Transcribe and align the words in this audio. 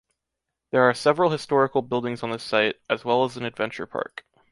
There 0.71 0.81
are 0.81 0.95
several 0.95 1.29
historical 1.29 1.83
buildings 1.83 2.23
on 2.23 2.31
the 2.31 2.39
site, 2.39 2.77
as 2.89 3.05
well 3.05 3.23
as 3.23 3.37
an 3.37 3.45
adventure 3.45 3.85
park. 3.85 4.25